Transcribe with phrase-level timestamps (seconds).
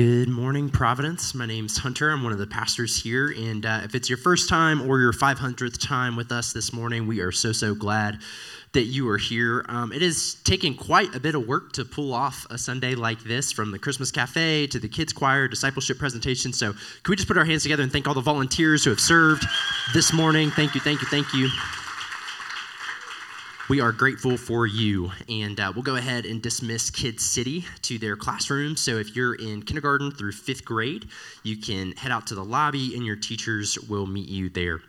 [0.00, 1.34] Good morning, Providence.
[1.34, 2.08] My name's Hunter.
[2.08, 3.34] I'm one of the pastors here.
[3.36, 7.06] And uh, if it's your first time or your 500th time with us this morning,
[7.06, 8.18] we are so, so glad
[8.72, 9.62] that you are here.
[9.68, 13.22] Um, it has taken quite a bit of work to pull off a Sunday like
[13.24, 16.54] this from the Christmas Cafe to the kids' choir, discipleship presentation.
[16.54, 19.00] So, can we just put our hands together and thank all the volunteers who have
[19.00, 19.44] served
[19.92, 20.50] this morning?
[20.50, 21.50] Thank you, thank you, thank you.
[23.70, 25.12] We are grateful for you.
[25.28, 28.80] And uh, we'll go ahead and dismiss Kids City to their classrooms.
[28.80, 31.06] So if you're in kindergarten through fifth grade,
[31.44, 34.80] you can head out to the lobby and your teachers will meet you there.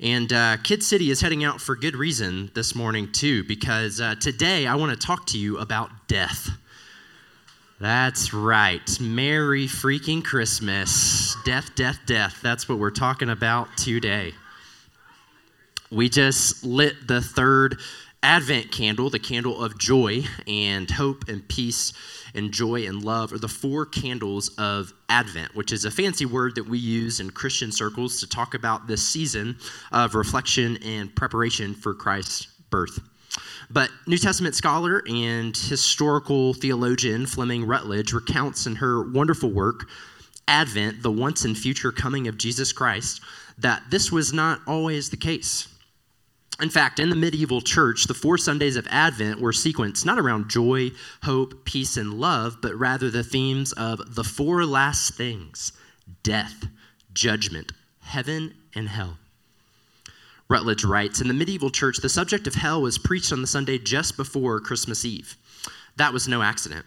[0.00, 4.16] And uh, Kid City is heading out for good reason this morning, too, because uh,
[4.16, 6.50] today I want to talk to you about death.
[7.78, 9.00] That's right.
[9.00, 11.36] Merry freaking Christmas.
[11.44, 12.40] Death, death, death.
[12.42, 14.34] That's what we're talking about today.
[15.94, 17.78] We just lit the third
[18.20, 21.92] Advent candle, the candle of joy and hope and peace
[22.34, 26.56] and joy and love, are the four candles of Advent, which is a fancy word
[26.56, 29.56] that we use in Christian circles to talk about this season
[29.92, 32.98] of reflection and preparation for Christ's birth.
[33.70, 39.88] But New Testament scholar and historical theologian Fleming Rutledge recounts in her wonderful work,
[40.48, 43.20] Advent, the once and future coming of Jesus Christ,
[43.58, 45.68] that this was not always the case.
[46.60, 50.48] In fact, in the medieval church, the four Sundays of Advent were sequenced not around
[50.48, 50.92] joy,
[51.24, 55.72] hope, peace, and love, but rather the themes of the four last things
[56.22, 56.66] death,
[57.12, 59.18] judgment, heaven, and hell.
[60.48, 63.78] Rutledge writes In the medieval church, the subject of hell was preached on the Sunday
[63.78, 65.36] just before Christmas Eve.
[65.96, 66.84] That was no accident.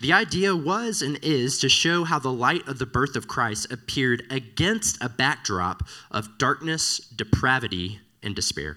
[0.00, 3.72] The idea was and is to show how the light of the birth of Christ
[3.72, 8.76] appeared against a backdrop of darkness, depravity, and despair.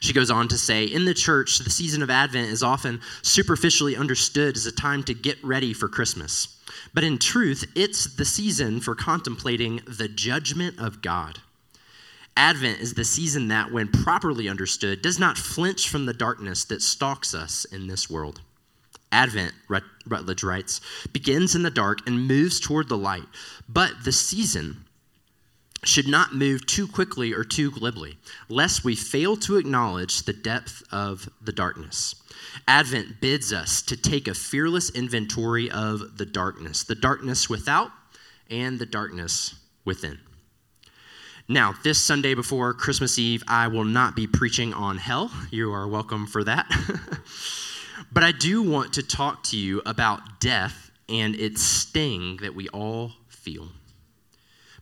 [0.00, 3.96] She goes on to say, in the church, the season of Advent is often superficially
[3.96, 6.56] understood as a time to get ready for Christmas.
[6.94, 11.40] But in truth, it's the season for contemplating the judgment of God.
[12.36, 16.82] Advent is the season that, when properly understood, does not flinch from the darkness that
[16.82, 18.40] stalks us in this world.
[19.10, 19.54] Advent,
[20.06, 20.80] Rutledge writes,
[21.12, 23.24] begins in the dark and moves toward the light.
[23.68, 24.84] But the season
[25.84, 28.18] should not move too quickly or too glibly,
[28.48, 32.16] lest we fail to acknowledge the depth of the darkness.
[32.66, 37.90] Advent bids us to take a fearless inventory of the darkness, the darkness without
[38.50, 40.18] and the darkness within.
[41.50, 45.30] Now, this Sunday before Christmas Eve, I will not be preaching on hell.
[45.50, 46.66] You are welcome for that.
[48.12, 52.68] but I do want to talk to you about death and its sting that we
[52.68, 53.68] all feel.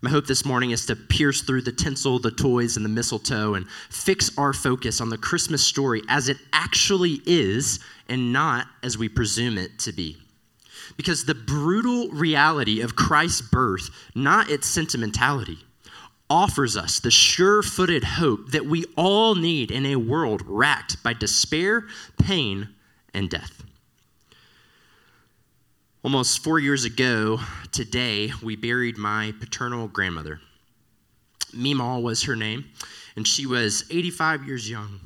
[0.06, 3.54] My hope this morning is to pierce through the tinsel, the toys, and the mistletoe
[3.54, 8.96] and fix our focus on the Christmas story as it actually is and not as
[8.96, 10.16] we presume it to be.
[10.96, 15.58] Because the brutal reality of Christ's birth, not its sentimentality,
[16.30, 21.14] offers us the sure footed hope that we all need in a world racked by
[21.14, 21.84] despair,
[22.16, 22.68] pain,
[23.12, 23.65] and death.
[26.06, 27.40] Almost four years ago
[27.72, 30.40] today, we buried my paternal grandmother.
[31.52, 32.64] Meemaw was her name,
[33.16, 35.00] and she was 85 years young.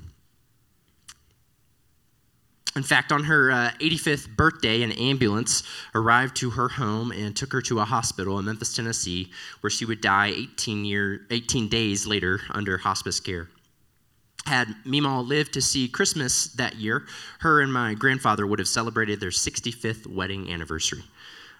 [2.77, 5.63] In fact, on her uh, 85th birthday, an ambulance
[5.95, 9.31] arrived to her home and took her to a hospital in Memphis, Tennessee,
[9.63, 13.49] where she would die 18, year, 18 days later under hospice care
[14.51, 17.07] had Meemaw lived to see Christmas that year,
[17.39, 21.05] her and my grandfather would have celebrated their 65th wedding anniversary.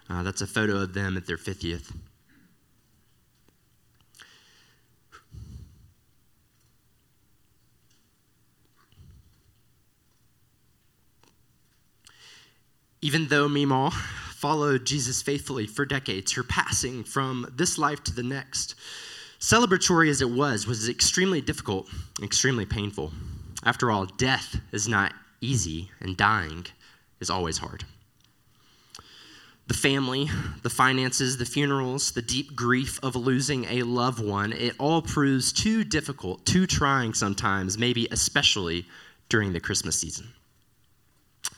[0.09, 1.95] Uh, that's a photo of them at their 50th.
[13.01, 18.21] Even though Meemaw followed Jesus faithfully for decades, her passing from this life to the
[18.21, 18.75] next
[19.41, 21.89] Celebratory as it was, was extremely difficult,
[22.21, 23.11] extremely painful.
[23.63, 26.67] After all, death is not easy, and dying
[27.19, 27.83] is always hard.
[29.67, 30.29] The family,
[30.61, 35.51] the finances, the funerals, the deep grief of losing a loved one, it all proves
[35.51, 38.85] too difficult, too trying sometimes, maybe especially
[39.27, 40.27] during the Christmas season.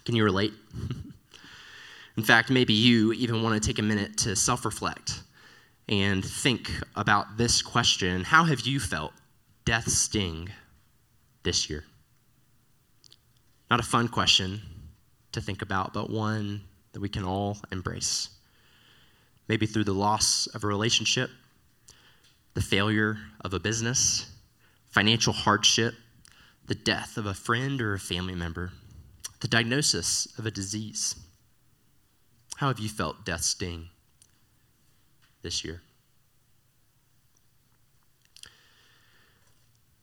[0.05, 0.53] Can you relate?
[2.15, 5.19] In fact, maybe you even want to take a minute to self reflect
[5.89, 9.13] and think about this question How have you felt
[9.65, 10.49] death sting
[11.43, 11.83] this year?
[13.69, 14.61] Not a fun question
[15.31, 16.61] to think about, but one
[16.93, 18.29] that we can all embrace.
[19.47, 21.29] Maybe through the loss of a relationship,
[22.53, 24.31] the failure of a business,
[24.89, 25.95] financial hardship,
[26.67, 28.71] the death of a friend or a family member,
[29.41, 31.15] the diagnosis of a disease.
[32.57, 33.89] How have you felt death's sting
[35.43, 35.81] this year?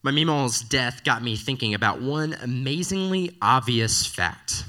[0.03, 4.65] My Meemaw's death got me thinking about one amazingly obvious fact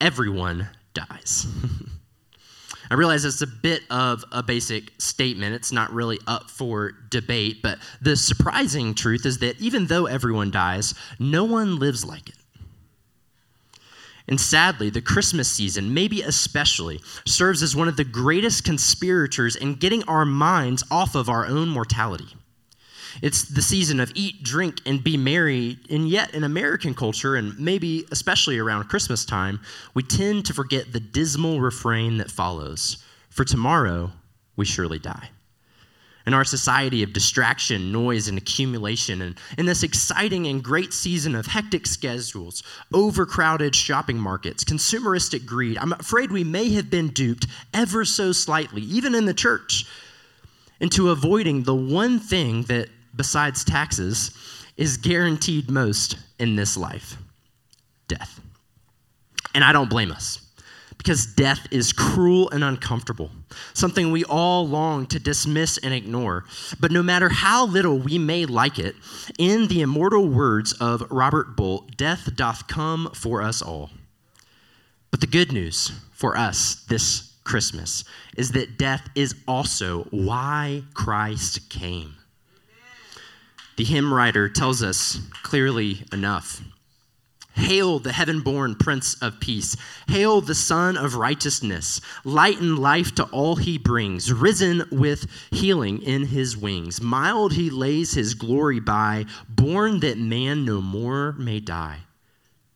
[0.00, 1.46] everyone dies.
[2.90, 5.54] I realize it's a bit of a basic statement.
[5.54, 10.50] It's not really up for debate, but the surprising truth is that even though everyone
[10.50, 12.34] dies, no one lives like it.
[14.30, 19.74] And sadly, the Christmas season, maybe especially, serves as one of the greatest conspirators in
[19.74, 22.28] getting our minds off of our own mortality.
[23.22, 25.78] It's the season of eat, drink, and be merry.
[25.90, 29.60] And yet, in American culture, and maybe especially around Christmas time,
[29.94, 34.12] we tend to forget the dismal refrain that follows For tomorrow
[34.54, 35.30] we surely die.
[36.30, 41.34] In our society of distraction, noise, and accumulation, and in this exciting and great season
[41.34, 42.62] of hectic schedules,
[42.94, 48.82] overcrowded shopping markets, consumeristic greed, I'm afraid we may have been duped ever so slightly,
[48.82, 49.86] even in the church,
[50.78, 54.30] into avoiding the one thing that besides taxes,
[54.76, 57.16] is guaranteed most in this life
[58.06, 58.40] death.
[59.52, 60.46] And I don't blame us
[61.00, 63.30] because death is cruel and uncomfortable,
[63.72, 66.44] something we all long to dismiss and ignore.
[66.78, 68.94] But no matter how little we may like it,
[69.38, 73.88] in the immortal words of Robert Bolt, death doth come for us all.
[75.10, 78.04] But the good news for us this Christmas
[78.36, 82.16] is that death is also why Christ came.
[83.78, 86.60] The hymn writer tells us clearly enough.
[87.60, 89.76] Hail the heaven born Prince of Peace.
[90.08, 92.00] Hail the Sun of Righteousness.
[92.24, 94.32] Light and life to all he brings.
[94.32, 97.00] Risen with healing in his wings.
[97.00, 99.26] Mild he lays his glory by.
[99.48, 102.00] Born that man no more may die.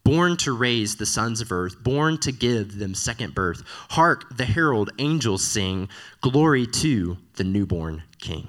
[0.05, 1.83] Born to raise the sons of earth.
[1.83, 3.63] Born to give them second birth.
[3.91, 5.89] Hark, the herald angels sing.
[6.21, 8.49] Glory to the newborn King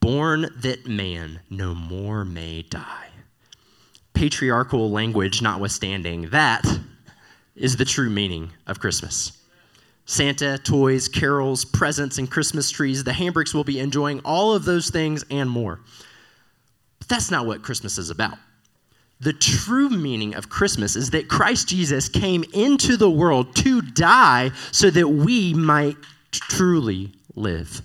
[0.00, 3.09] born that man no more may die.
[4.20, 6.62] Patriarchal language notwithstanding, that
[7.56, 9.32] is the true meaning of Christmas.
[10.04, 14.90] Santa, toys, carols, presents, and Christmas trees, the Hambricks will be enjoying all of those
[14.90, 15.80] things and more.
[16.98, 18.36] But that's not what Christmas is about.
[19.22, 24.50] The true meaning of Christmas is that Christ Jesus came into the world to die
[24.70, 25.96] so that we might
[26.30, 27.80] truly live.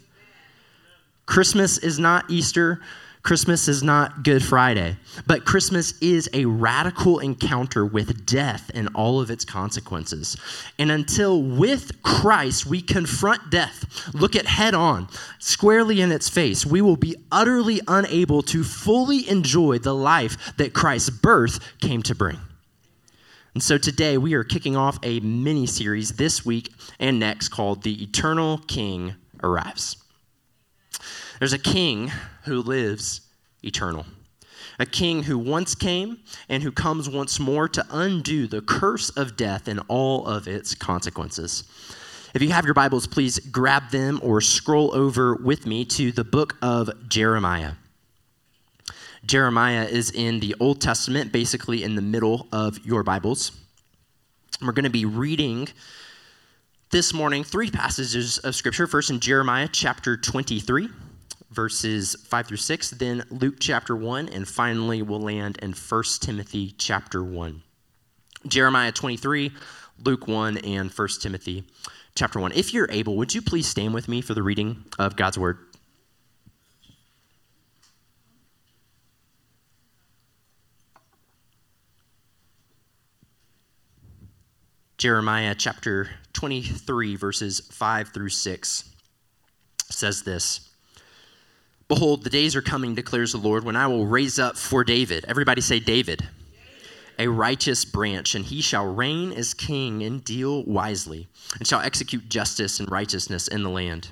[1.27, 2.81] Christmas is not Easter.
[3.25, 9.19] Christmas is not Good Friday, but Christmas is a radical encounter with death and all
[9.19, 10.37] of its consequences.
[10.77, 15.07] And until with Christ we confront death, look it head on,
[15.39, 20.75] squarely in its face, we will be utterly unable to fully enjoy the life that
[20.75, 22.37] Christ's birth came to bring.
[23.55, 27.81] And so today we are kicking off a mini series this week and next called
[27.81, 29.97] The Eternal King Arrives.
[31.39, 32.11] There's a king
[32.43, 33.21] who lives
[33.63, 34.05] eternal,
[34.79, 39.35] a king who once came and who comes once more to undo the curse of
[39.35, 41.63] death and all of its consequences.
[42.33, 46.23] If you have your Bibles, please grab them or scroll over with me to the
[46.23, 47.73] book of Jeremiah.
[49.25, 53.51] Jeremiah is in the Old Testament, basically in the middle of your Bibles.
[54.61, 55.67] We're going to be reading
[56.91, 58.85] this morning three passages of Scripture.
[58.85, 60.89] First in Jeremiah chapter 23
[61.55, 66.75] verses 5 through 6, then Luke chapter 1, and finally we'll land in 1 Timothy
[66.77, 67.63] chapter 1.
[68.45, 69.51] Jeremiah 23,
[70.03, 71.63] Luke 1, and 1 Timothy
[72.13, 72.51] chapter 1.
[72.51, 75.57] If you're able, would you please stand with me for the reading of God's word?
[84.97, 88.95] Jeremiah chapter 23, verses 5 through 6
[89.89, 90.74] says this
[91.87, 95.23] Behold, the days are coming, declares the Lord, when I will raise up for David.
[95.27, 96.27] Everybody say, David.
[97.19, 101.27] A righteous branch, and he shall reign as king and deal wisely,
[101.59, 104.09] and shall execute justice and righteousness in the land.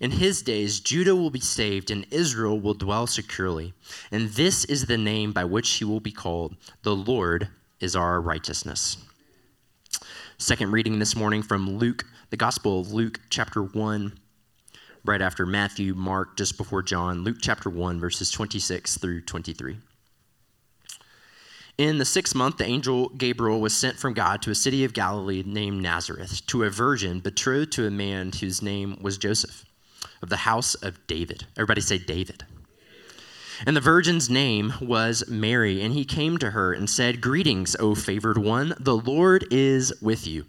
[0.00, 3.72] In his days, Judah will be saved, and Israel will dwell securely.
[4.12, 7.48] And this is the name by which he will be called The Lord
[7.80, 8.98] is our righteousness.
[10.36, 14.12] Second reading this morning from Luke, the Gospel of Luke, chapter 1
[15.04, 19.78] right after Matthew, Mark, just before John, Luke chapter 1, verses 26 through 23.
[21.78, 24.92] In the sixth month, the angel Gabriel was sent from God to a city of
[24.92, 29.64] Galilee named Nazareth to a virgin betrothed to a man whose name was Joseph
[30.20, 31.46] of the house of David.
[31.56, 32.44] Everybody say David.
[33.64, 37.94] And the virgin's name was Mary, and he came to her and said, Greetings, O
[37.94, 40.46] favored one, the Lord is with you.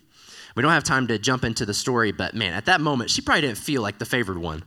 [0.59, 3.21] We don't have time to jump into the story, but man, at that moment, she
[3.21, 4.65] probably didn't feel like the favored one,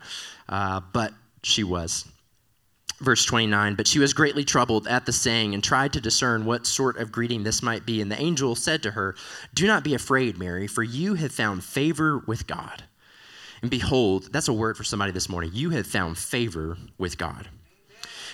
[0.49, 2.07] uh, but she was.
[3.01, 6.67] Verse 29 But she was greatly troubled at the saying and tried to discern what
[6.67, 8.01] sort of greeting this might be.
[8.01, 9.17] And the angel said to her,
[9.53, 12.85] Do not be afraid, Mary, for you have found favor with God.
[13.61, 15.51] And behold, that's a word for somebody this morning.
[15.53, 17.51] You have found favor with God.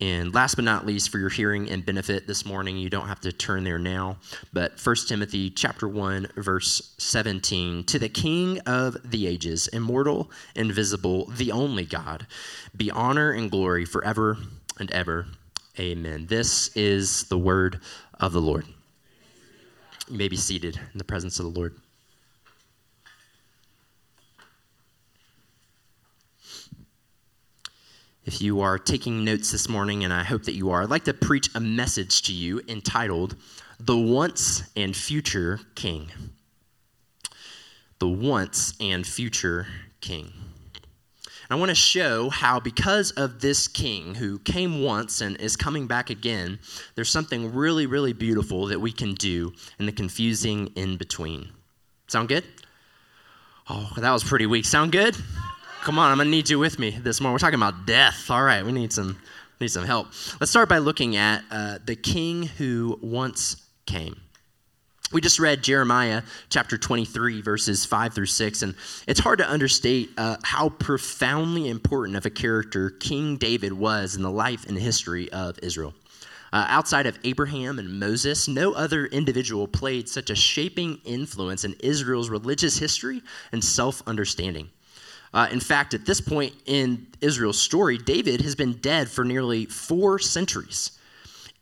[0.00, 3.20] and last but not least, for your hearing and benefit this morning, you don't have
[3.20, 4.16] to turn there now,
[4.52, 11.26] but 1 Timothy chapter 1, verse 17, to the King of the ages, immortal, invisible,
[11.26, 12.26] the only God,
[12.74, 14.38] be honor and glory forever
[14.78, 15.26] and ever.
[15.78, 16.26] Amen.
[16.26, 17.80] This is the word
[18.18, 18.64] of the Lord.
[20.08, 21.76] You may be seated in the presence of the Lord.
[28.32, 31.02] If you are taking notes this morning, and I hope that you are, I'd like
[31.06, 33.34] to preach a message to you entitled
[33.80, 36.12] The Once and Future King.
[37.98, 39.66] The Once and Future
[40.00, 40.32] King.
[41.50, 45.88] I want to show how, because of this king who came once and is coming
[45.88, 46.60] back again,
[46.94, 51.48] there's something really, really beautiful that we can do in the confusing in between.
[52.06, 52.44] Sound good?
[53.68, 54.66] Oh, that was pretty weak.
[54.66, 55.16] Sound good?
[55.82, 57.32] Come on, I'm gonna need you with me this morning.
[57.32, 58.30] We're talking about death.
[58.30, 59.16] All right, we need some
[59.60, 60.08] need some help.
[60.38, 63.56] Let's start by looking at uh, the king who once
[63.86, 64.20] came.
[65.10, 66.20] We just read Jeremiah
[66.50, 68.74] chapter 23, verses 5 through 6, and
[69.08, 74.22] it's hard to understate uh, how profoundly important of a character King David was in
[74.22, 75.94] the life and history of Israel.
[76.52, 81.74] Uh, outside of Abraham and Moses, no other individual played such a shaping influence in
[81.80, 84.68] Israel's religious history and self understanding.
[85.32, 89.66] Uh, in fact, at this point in Israel's story, David has been dead for nearly
[89.66, 90.98] four centuries.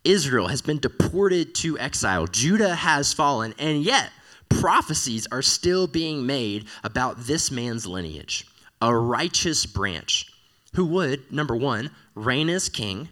[0.05, 2.27] Israel has been deported to exile.
[2.27, 4.11] Judah has fallen, and yet
[4.49, 8.47] prophecies are still being made about this man's lineage
[8.81, 10.33] a righteous branch
[10.75, 13.09] who would, number one, reign as king,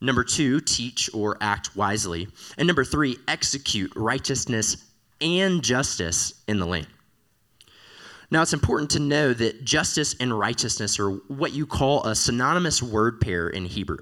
[0.00, 4.82] number two, teach or act wisely, and number three, execute righteousness
[5.20, 6.86] and justice in the land.
[8.30, 12.82] Now, it's important to know that justice and righteousness are what you call a synonymous
[12.82, 13.98] word pair in Hebrew.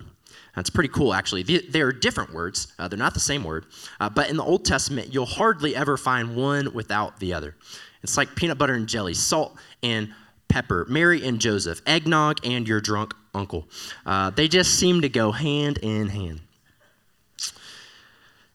[0.55, 1.43] That's pretty cool, actually.
[1.43, 3.67] They are different words, uh, they're not the same word.
[4.01, 7.57] Uh, but in the Old Testament, you'll hardly ever find one without the other.
[8.03, 10.13] It's like peanut butter and jelly, salt and
[10.49, 13.67] pepper, Mary and Joseph, eggnog and your drunk uncle.
[14.05, 16.41] Uh, they just seem to go hand in hand.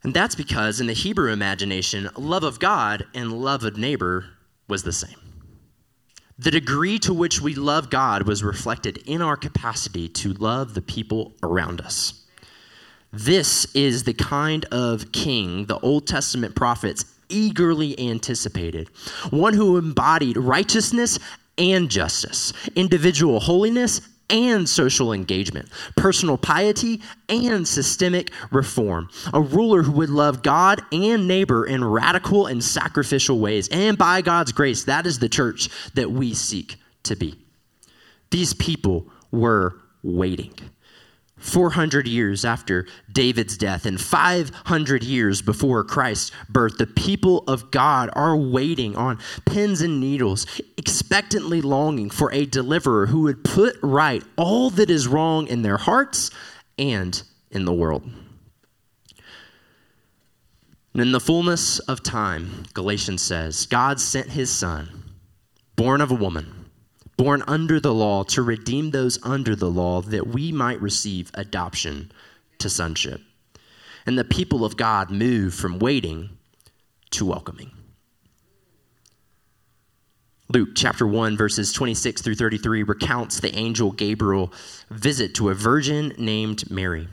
[0.03, 4.25] And that's because in the Hebrew imagination, love of God and love of neighbor
[4.67, 5.26] was the same.
[6.39, 10.83] The degree to which we love God was reflected in our capacity to love the
[10.83, 12.25] people around us.
[13.11, 18.89] This is the kind of king the Old Testament prophets eagerly anticipated
[19.31, 21.17] one who embodied righteousness
[21.57, 29.09] and justice, individual holiness and social engagement, personal piety and systemic reform.
[29.33, 33.67] A ruler who would love God and neighbor in radical and sacrificial ways.
[33.69, 37.35] And by God's grace, that is the church that we seek to be.
[38.29, 40.53] These people were waiting.
[41.37, 48.09] 400 years after David's death and 500 years before Christ's birth, the people of God
[48.13, 50.45] are waiting on pins and needles,
[50.77, 55.77] expectantly longing for a deliverer who would put right all that is wrong in their
[55.77, 56.31] hearts
[56.77, 58.03] and in the world.
[60.93, 65.03] And in the fullness of time, Galatians says, God sent his son,
[65.75, 66.56] born of a woman
[67.17, 72.11] born under the law to redeem those under the law that we might receive adoption
[72.59, 73.21] to sonship.
[74.05, 76.29] And the people of God move from waiting
[77.11, 77.71] to welcoming.
[80.49, 84.53] Luke chapter 1, verses 26 through 33 recounts the angel Gabriel
[84.89, 87.09] visit to a virgin named Mary,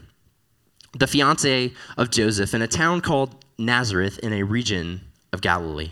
[0.97, 5.01] the fiance of Joseph, in a town called Nazareth in a region
[5.33, 5.91] of Galilee.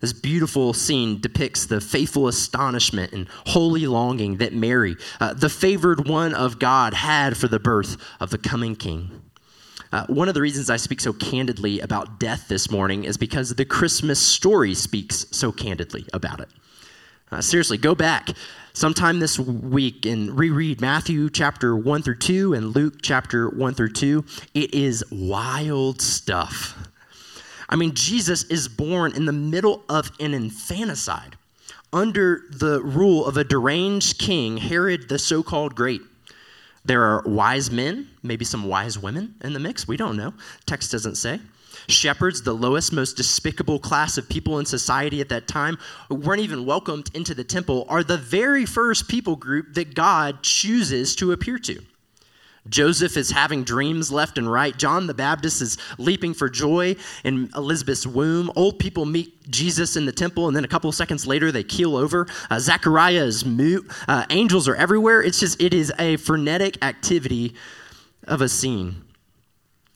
[0.00, 6.06] This beautiful scene depicts the faithful astonishment and holy longing that Mary, uh, the favored
[6.08, 9.22] one of God, had for the birth of the coming king.
[9.90, 13.54] Uh, one of the reasons I speak so candidly about death this morning is because
[13.54, 16.48] the Christmas story speaks so candidly about it.
[17.30, 18.30] Uh, seriously, go back
[18.74, 23.92] sometime this week and reread Matthew chapter 1 through 2 and Luke chapter 1 through
[23.92, 24.24] 2.
[24.54, 26.76] It is wild stuff.
[27.68, 31.36] I mean, Jesus is born in the middle of an infanticide
[31.92, 36.02] under the rule of a deranged king, Herod the so called Great.
[36.84, 39.86] There are wise men, maybe some wise women in the mix.
[39.86, 40.32] We don't know.
[40.66, 41.40] Text doesn't say.
[41.86, 45.78] Shepherds, the lowest, most despicable class of people in society at that time,
[46.10, 51.16] weren't even welcomed into the temple, are the very first people group that God chooses
[51.16, 51.82] to appear to.
[52.68, 54.76] Joseph is having dreams left and right.
[54.76, 58.50] John the Baptist is leaping for joy in Elizabeth's womb.
[58.56, 61.96] Old people meet Jesus in the temple, and then a couple seconds later, they keel
[61.96, 62.26] over.
[62.50, 63.90] Uh, Zechariah is mute.
[64.06, 65.22] Uh, angels are everywhere.
[65.22, 67.54] It's just, it is a frenetic activity
[68.24, 69.04] of a scene.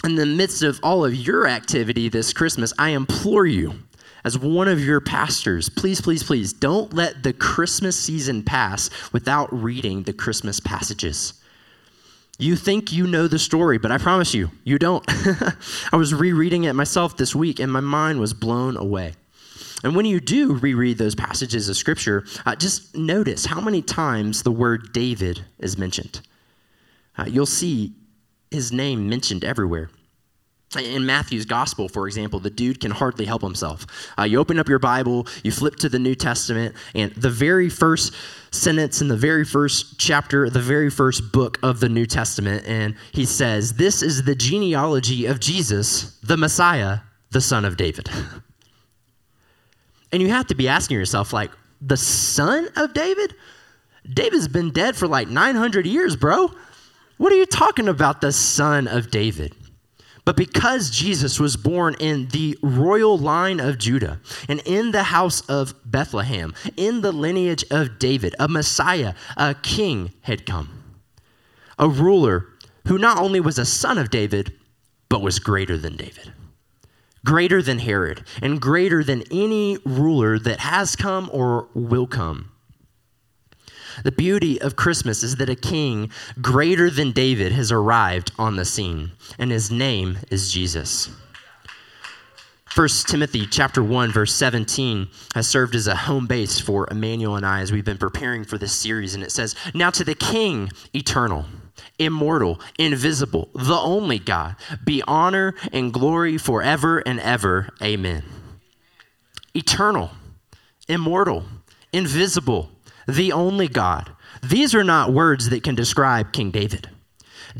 [0.04, 3.74] In the midst of all of your activity this Christmas, I implore you,
[4.24, 9.52] as one of your pastors, please, please, please don't let the Christmas season pass without
[9.52, 11.34] reading the Christmas passages.
[12.42, 15.04] You think you know the story, but I promise you, you don't.
[15.92, 19.14] I was rereading it myself this week, and my mind was blown away.
[19.84, 24.42] And when you do reread those passages of Scripture, uh, just notice how many times
[24.42, 26.20] the word David is mentioned.
[27.16, 27.92] Uh, you'll see
[28.50, 29.90] his name mentioned everywhere.
[30.76, 33.86] In Matthew's gospel, for example, the dude can hardly help himself.
[34.18, 37.68] Uh, you open up your Bible, you flip to the New Testament, and the very
[37.68, 38.14] first
[38.50, 42.94] sentence in the very first chapter, the very first book of the New Testament, and
[43.12, 47.00] he says, This is the genealogy of Jesus, the Messiah,
[47.30, 48.08] the son of David.
[50.12, 51.50] and you have to be asking yourself, like,
[51.80, 53.34] the son of David?
[54.08, 56.50] David's been dead for like 900 years, bro.
[57.18, 59.54] What are you talking about, the son of David?
[60.24, 65.40] But because Jesus was born in the royal line of Judah and in the house
[65.42, 70.84] of Bethlehem, in the lineage of David, a Messiah, a king had come.
[71.76, 72.46] A ruler
[72.86, 74.52] who not only was a son of David,
[75.08, 76.32] but was greater than David,
[77.24, 82.51] greater than Herod, and greater than any ruler that has come or will come.
[84.04, 88.64] The beauty of Christmas is that a king greater than David has arrived on the
[88.64, 91.10] scene, and his name is Jesus.
[92.74, 97.44] 1 Timothy chapter 1 verse 17 has served as a home base for Emmanuel and
[97.44, 100.70] I as we've been preparing for this series and it says, "Now to the king
[100.94, 101.44] eternal,
[101.98, 107.68] immortal, invisible, the only God, be honor and glory forever and ever.
[107.82, 108.22] Amen."
[109.54, 110.10] Eternal,
[110.88, 111.44] immortal,
[111.92, 112.71] invisible,
[113.06, 114.10] the only God.
[114.42, 116.88] These are not words that can describe King David.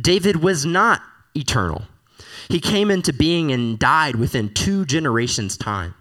[0.00, 1.02] David was not
[1.34, 1.82] eternal.
[2.48, 5.94] He came into being and died within two generations' time.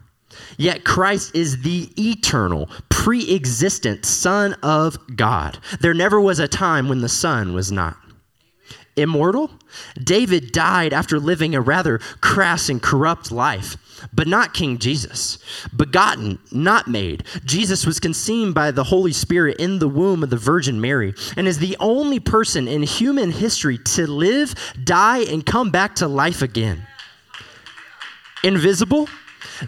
[0.58, 5.60] Yet Christ is the eternal, pre existent Son of God.
[5.82, 7.98] There never was a time when the Son was not.
[8.96, 9.52] Immortal?
[10.04, 13.78] David died after living a rather crass and corrupt life
[14.14, 15.38] but not King Jesus.
[15.76, 17.24] Begotten, not made.
[17.46, 21.48] Jesus was conceived by the Holy Spirit in the womb of the Virgin Mary and
[21.48, 26.42] is the only person in human history to live, die, and come back to life
[26.42, 26.86] again.
[28.44, 29.08] Invisible?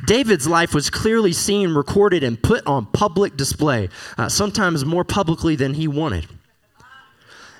[0.05, 5.55] David's life was clearly seen, recorded, and put on public display, uh, sometimes more publicly
[5.55, 6.27] than he wanted.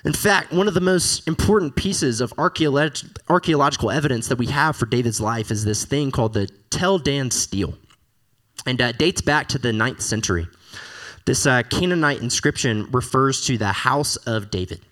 [0.04, 4.76] In fact, one of the most important pieces of archeolog- archaeological evidence that we have
[4.76, 7.74] for David's life is this thing called the Tel Dan stele,
[8.66, 10.46] and uh, dates back to the 9th century.
[11.24, 14.82] This uh, Canaanite inscription refers to the house of David.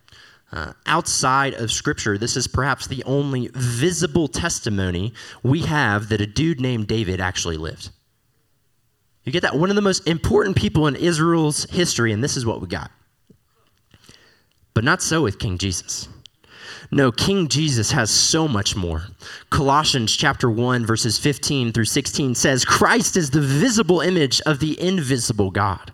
[0.50, 6.26] Uh, outside of Scripture, this is perhaps the only visible testimony we have that a
[6.26, 7.90] dude named David actually lived.
[9.24, 9.56] You get that?
[9.56, 12.90] One of the most important people in Israel's history, and this is what we got.
[14.74, 16.08] But not so with King Jesus.
[16.90, 19.04] No, King Jesus has so much more.
[19.50, 24.80] Colossians chapter 1 verses 15 through 16 says, "Christ is the visible image of the
[24.80, 25.92] invisible God.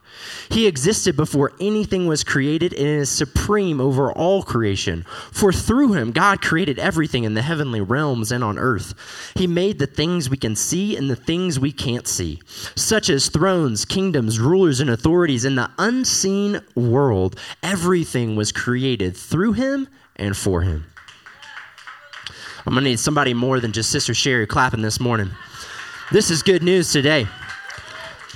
[0.51, 5.05] He existed before anything was created and is supreme over all creation.
[5.31, 8.95] For through him God created everything in the heavenly realms and on earth.
[9.37, 12.41] He made the things we can see and the things we can't see,
[12.75, 17.39] such as thrones, kingdoms, rulers and authorities in the unseen world.
[17.63, 20.85] Everything was created through him and for him.
[22.67, 25.31] I'm going to need somebody more than just Sister Sherry clapping this morning.
[26.13, 27.27] This is good news today.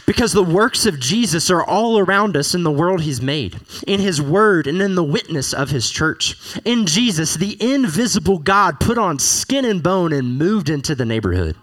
[0.06, 4.00] Because the works of Jesus are all around us in the world he's made, in
[4.00, 6.36] his word, and in the witness of his church.
[6.64, 11.56] In Jesus, the invisible God put on skin and bone and moved into the neighborhood.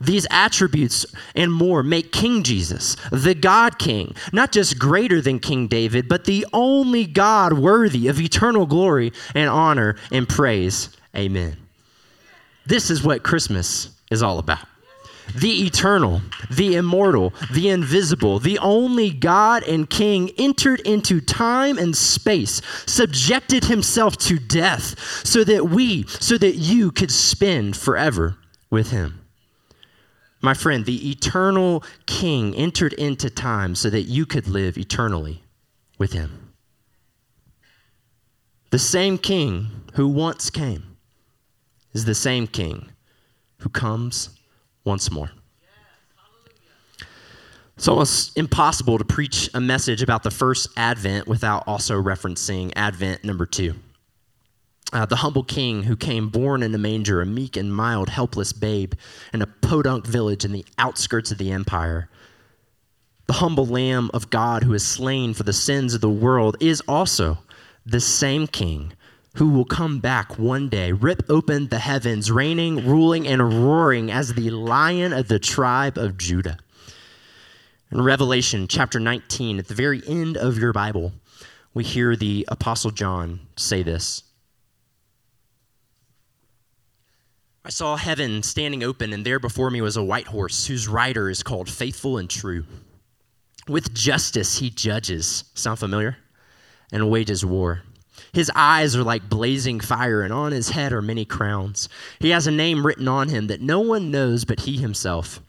[0.00, 5.68] These attributes and more make King Jesus, the God King, not just greater than King
[5.68, 10.88] David, but the only God worthy of eternal glory and honor and praise.
[11.14, 11.56] Amen.
[12.64, 14.66] This is what Christmas is all about.
[15.34, 21.96] the eternal, the immortal, the invisible, the only God and King, entered into time and
[21.96, 28.36] space, subjected himself to death, so that we, so that you could spend forever
[28.70, 29.19] with him.
[30.40, 35.42] My friend, the eternal King entered into time so that you could live eternally
[35.98, 36.54] with him.
[38.70, 40.96] The same King who once came
[41.92, 42.90] is the same King
[43.58, 44.30] who comes
[44.84, 45.30] once more.
[47.76, 53.24] It's almost impossible to preach a message about the first Advent without also referencing Advent
[53.24, 53.74] number two.
[54.92, 58.52] Uh, the humble king who came born in a manger, a meek and mild, helpless
[58.52, 58.94] babe
[59.32, 62.08] in a podunk village in the outskirts of the empire.
[63.26, 66.80] The humble lamb of God who is slain for the sins of the world is
[66.88, 67.38] also
[67.86, 68.92] the same king
[69.36, 74.34] who will come back one day, rip open the heavens, reigning, ruling, and roaring as
[74.34, 76.58] the lion of the tribe of Judah.
[77.92, 81.12] In Revelation chapter 19, at the very end of your Bible,
[81.74, 84.24] we hear the Apostle John say this
[87.62, 91.28] I saw heaven standing open, and there before me was a white horse whose rider
[91.28, 92.64] is called Faithful and True.
[93.68, 95.44] With justice he judges.
[95.54, 96.16] Sound familiar?
[96.90, 97.82] And wages war.
[98.32, 101.88] His eyes are like blazing fire, and on his head are many crowns.
[102.18, 105.42] He has a name written on him that no one knows but he himself.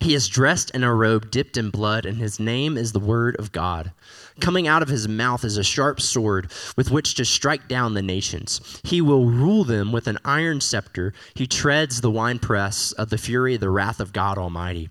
[0.00, 3.36] He is dressed in a robe dipped in blood, and his name is the Word
[3.36, 3.92] of God.
[4.40, 8.02] Coming out of his mouth is a sharp sword with which to strike down the
[8.02, 8.80] nations.
[8.82, 11.12] He will rule them with an iron scepter.
[11.34, 14.88] He treads the winepress of the fury of the wrath of God Almighty.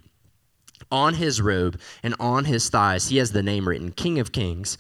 [0.91, 4.77] On his robe and on his thighs, he has the name written King of Kings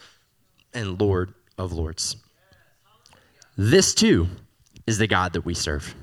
[0.73, 2.17] and Lord of Lords.
[3.57, 4.27] This too
[4.87, 5.95] is the God that we serve.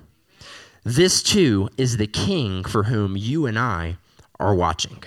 [0.84, 3.98] This too is the King for whom you and I
[4.40, 5.02] are watching.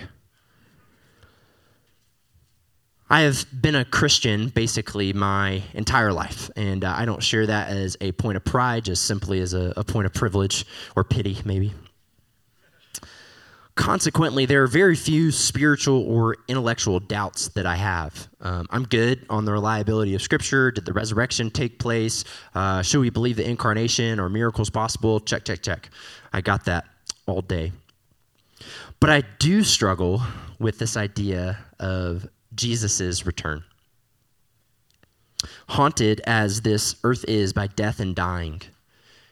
[3.12, 7.68] I have been a Christian basically my entire life, and uh, I don't share that
[7.68, 11.38] as a point of pride, just simply as a, a point of privilege or pity,
[11.44, 11.74] maybe.
[13.76, 18.30] Consequently, there are very few spiritual or intellectual doubts that I have.
[18.40, 20.72] Um, I'm good on the reliability of Scripture.
[20.72, 22.24] Did the resurrection take place?
[22.56, 25.20] Uh, should we believe the incarnation or miracles possible?
[25.20, 25.90] Check, check, check.
[26.32, 26.86] I got that
[27.26, 27.74] all day.
[29.02, 30.22] But I do struggle
[30.60, 33.64] with this idea of Jesus' return.
[35.70, 38.62] Haunted as this earth is by death and dying,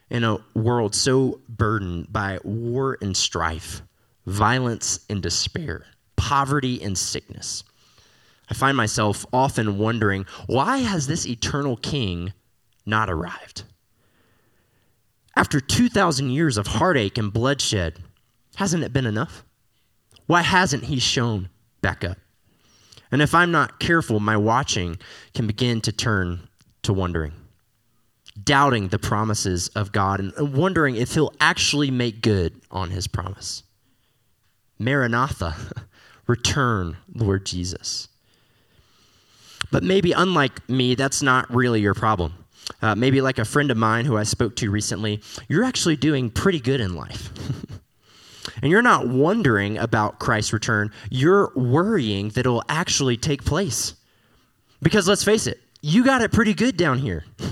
[0.09, 3.81] in a world so burdened by war and strife
[4.25, 7.63] violence and despair, poverty and sickness.
[8.49, 12.33] I find myself often wondering why has this eternal king
[12.85, 13.63] not arrived?
[15.35, 17.99] After 2,000 years of heartache and bloodshed,
[18.55, 19.43] hasn't it been enough?
[20.25, 21.49] Why hasn't he shown
[21.81, 22.17] back up?
[23.11, 24.97] And if I'm not careful, my watching
[25.33, 26.47] can begin to turn
[26.83, 27.33] to wondering,
[28.43, 33.63] doubting the promises of God and wondering if he'll actually make good on his promise.
[34.77, 35.55] Maranatha,
[36.27, 38.07] return, Lord Jesus.
[39.71, 42.33] But maybe, unlike me, that's not really your problem.
[42.81, 46.29] Uh, maybe, like a friend of mine who I spoke to recently, you're actually doing
[46.29, 47.31] pretty good in life.
[48.61, 53.95] and you're not wondering about Christ's return, you're worrying that it'll actually take place.
[54.81, 57.25] Because let's face it, you got it pretty good down here.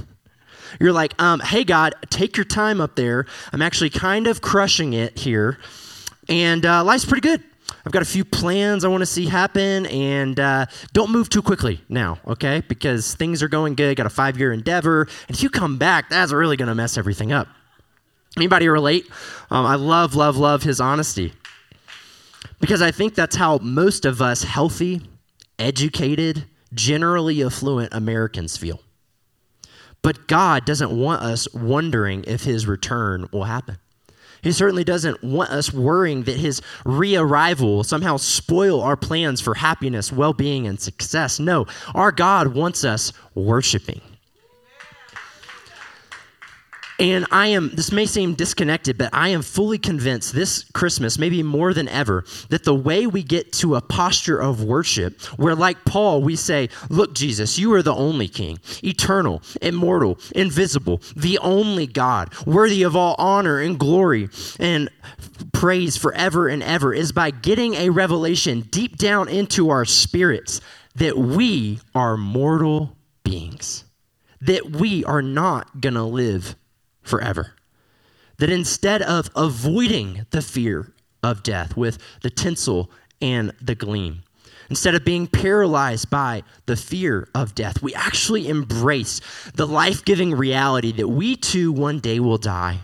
[0.81, 3.25] You're like, um, hey, God, take your time up there.
[3.53, 5.57] I'm actually kind of crushing it here.
[6.27, 7.41] And uh, life's pretty good.
[7.85, 11.41] I've got a few plans I want to see happen, and uh, don't move too
[11.41, 12.61] quickly now, okay?
[12.67, 13.95] Because things are going good.
[13.95, 16.97] Got a five year endeavor, and if you come back, that's really going to mess
[16.97, 17.47] everything up.
[18.37, 19.09] Anybody relate?
[19.49, 21.33] Um, I love, love, love his honesty
[22.59, 25.01] because I think that's how most of us healthy,
[25.57, 28.79] educated, generally affluent Americans feel.
[30.03, 33.79] But God doesn't want us wondering if his return will happen.
[34.43, 39.55] He certainly doesn't want us worrying that his rearrival will somehow spoil our plans for
[39.55, 41.39] happiness, well being, and success.
[41.39, 43.99] No, our God wants us worshiping.
[46.99, 51.43] And I am, this may seem disconnected, but I am fully convinced this Christmas, maybe
[51.43, 55.85] more than ever, that the way we get to a posture of worship, where like
[55.85, 61.85] Paul, we say, Look, Jesus, you are the only King, eternal, immortal, invisible, the only
[61.85, 64.29] God, worthy of all honor and glory
[64.59, 64.89] and
[65.53, 70.61] praise forever and ever, is by getting a revelation deep down into our spirits
[70.95, 73.83] that we are mortal beings,
[74.41, 76.55] that we are not going to live
[77.07, 77.53] forever.
[78.37, 80.93] That instead of avoiding the fear
[81.23, 82.91] of death, with the tinsel
[83.21, 84.23] and the gleam.
[84.69, 89.21] Instead of being paralyzed by the fear of death, we actually embrace
[89.55, 92.79] the life giving reality that we too one day will die.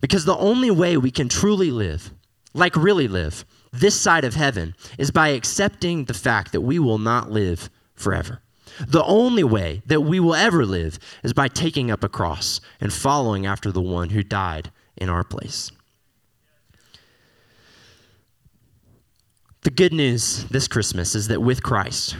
[0.00, 2.12] Because the only way we can truly live,
[2.54, 6.98] like really live, this side of heaven is by accepting the fact that we will
[6.98, 8.40] not live forever.
[8.86, 12.92] The only way that we will ever live is by taking up a cross and
[12.92, 15.72] following after the one who died in our place.
[19.62, 22.16] The good news this Christmas is that with Christ,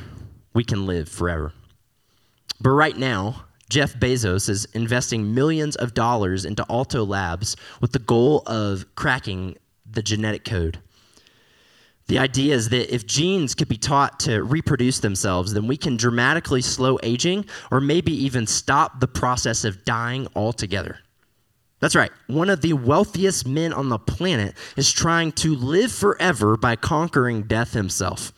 [0.53, 1.53] we can live forever.
[2.61, 7.99] But right now, Jeff Bezos is investing millions of dollars into Altos Labs with the
[7.99, 9.57] goal of cracking
[9.91, 10.81] the genetic code.
[12.11, 15.97] The idea is that if genes could be taught to reproduce themselves, then we can
[15.97, 20.99] dramatically slow aging or maybe even stop the process of dying altogether.
[21.79, 22.11] That's right.
[22.27, 27.45] One of the wealthiest men on the planet is trying to live forever by conquering
[27.45, 28.33] death himself.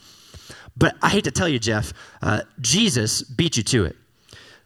[0.76, 3.96] But I hate to tell you, Jeff, uh, Jesus beat you to it.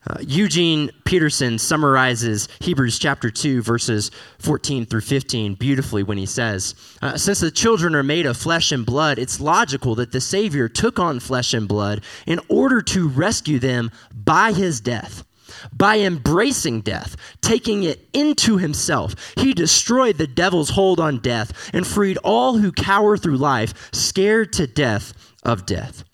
[0.08, 6.74] Uh, Eugene Peterson summarizes Hebrews chapter 2, verses 14 through 15 beautifully when he says,
[7.02, 10.68] uh, Since the children are made of flesh and blood, it's logical that the Savior
[10.68, 15.24] took on flesh and blood in order to rescue them by his death.
[15.72, 21.86] By embracing death, taking it into himself, he destroyed the devil's hold on death and
[21.86, 26.04] freed all who cower through life, scared to death of death.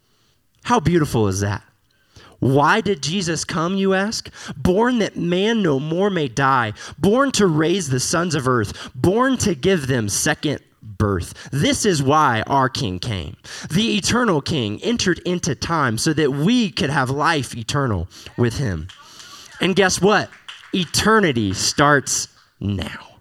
[0.64, 1.62] How beautiful is that?
[2.42, 4.28] Why did Jesus come, you ask?
[4.56, 9.36] Born that man no more may die, born to raise the sons of earth, born
[9.38, 11.50] to give them second birth.
[11.52, 13.36] This is why our King came.
[13.70, 18.88] The eternal King entered into time so that we could have life eternal with him.
[19.60, 20.28] And guess what?
[20.74, 22.26] Eternity starts
[22.58, 23.18] now.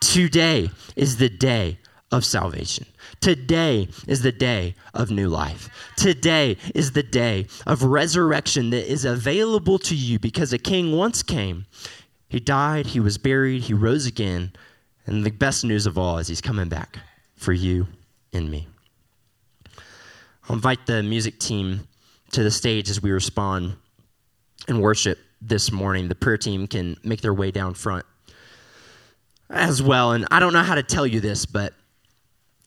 [0.00, 1.78] Today is the day
[2.10, 2.86] of salvation.
[3.20, 5.68] Today is the day of new life.
[5.96, 11.22] Today is the day of resurrection that is available to you because a king once
[11.22, 11.66] came.
[12.28, 14.52] He died, he was buried, he rose again.
[15.06, 16.98] And the best news of all is he's coming back
[17.36, 17.86] for you
[18.32, 18.68] and me.
[20.48, 21.86] I'll invite the music team
[22.32, 23.76] to the stage as we respond
[24.68, 26.08] in worship this morning.
[26.08, 28.04] The prayer team can make their way down front
[29.48, 30.12] as well.
[30.12, 31.74] And I don't know how to tell you this, but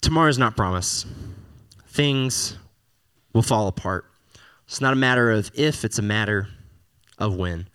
[0.03, 1.07] tomorrow's not promised.
[1.87, 2.57] Things
[3.33, 4.05] will fall apart.
[4.67, 6.47] It's not a matter of if, it's a matter
[7.17, 7.67] of when.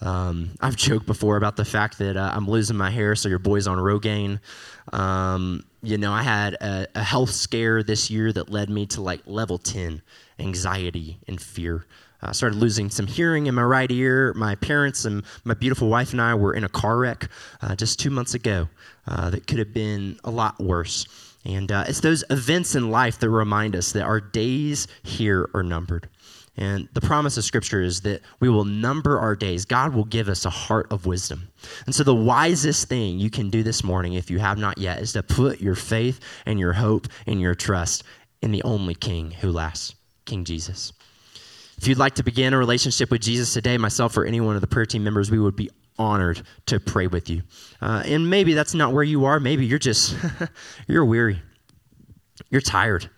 [0.00, 3.38] Um, I've joked before about the fact that uh, I'm losing my hair, so your
[3.38, 4.40] boy's on Rogaine.
[4.92, 9.00] Um, you know, I had a, a, health scare this year that led me to
[9.00, 10.00] like level 10
[10.38, 11.84] anxiety and fear.
[12.22, 14.32] I started losing some hearing in my right ear.
[14.34, 17.28] My parents and my beautiful wife and I were in a car wreck
[17.60, 18.68] uh, just two months ago
[19.06, 21.06] uh, that could have been a lot worse.
[21.44, 25.62] And uh, it's those events in life that remind us that our days here are
[25.62, 26.08] numbered.
[26.56, 29.64] And the promise of Scripture is that we will number our days.
[29.64, 31.48] God will give us a heart of wisdom.
[31.86, 34.98] And so, the wisest thing you can do this morning, if you have not yet,
[34.98, 38.02] is to put your faith and your hope and your trust
[38.42, 40.92] in the only King who lasts, King Jesus.
[41.76, 44.60] If you'd like to begin a relationship with Jesus today, myself or any one of
[44.60, 47.42] the prayer team members, we would be honored to pray with you.
[47.80, 49.40] Uh, and maybe that's not where you are.
[49.40, 50.16] Maybe you're just,
[50.88, 51.40] you're weary.
[52.50, 53.10] You're tired.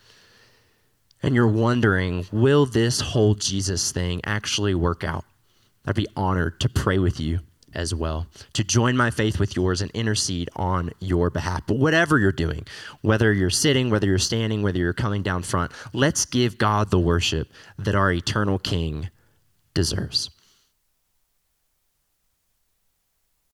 [1.23, 5.25] And you're wondering, will this whole Jesus thing actually work out?
[5.87, 7.41] I'd be honored to pray with you
[7.75, 11.63] as well, to join my faith with yours and intercede on your behalf.
[11.67, 12.67] But whatever you're doing,
[13.03, 16.99] whether you're sitting, whether you're standing, whether you're coming down front, let's give God the
[16.99, 19.09] worship that our eternal King
[19.75, 20.31] deserves.